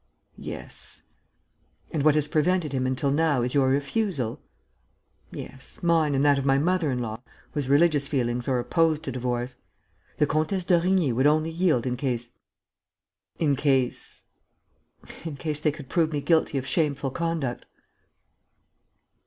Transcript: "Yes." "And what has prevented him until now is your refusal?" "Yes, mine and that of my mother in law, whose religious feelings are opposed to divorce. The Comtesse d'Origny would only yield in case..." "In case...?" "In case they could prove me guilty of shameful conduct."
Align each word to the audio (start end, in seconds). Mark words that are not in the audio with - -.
"Yes." 0.39 1.03
"And 1.91 2.01
what 2.01 2.15
has 2.15 2.27
prevented 2.27 2.73
him 2.73 2.87
until 2.87 3.11
now 3.11 3.43
is 3.43 3.53
your 3.53 3.69
refusal?" 3.69 4.41
"Yes, 5.29 5.83
mine 5.83 6.15
and 6.15 6.25
that 6.25 6.39
of 6.39 6.43
my 6.45 6.57
mother 6.57 6.89
in 6.89 6.97
law, 6.97 7.21
whose 7.51 7.69
religious 7.69 8.07
feelings 8.07 8.47
are 8.47 8.57
opposed 8.57 9.03
to 9.03 9.11
divorce. 9.11 9.57
The 10.17 10.25
Comtesse 10.25 10.65
d'Origny 10.65 11.13
would 11.13 11.27
only 11.27 11.51
yield 11.51 11.85
in 11.85 11.97
case..." 11.97 12.31
"In 13.37 13.55
case...?" 13.55 14.25
"In 15.23 15.35
case 15.37 15.59
they 15.59 15.71
could 15.71 15.87
prove 15.87 16.11
me 16.11 16.19
guilty 16.19 16.57
of 16.57 16.65
shameful 16.65 17.11
conduct." 17.11 17.67